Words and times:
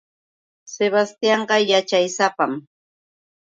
Sebastianqa 0.75 1.57
yaćhaysapam. 1.69 2.51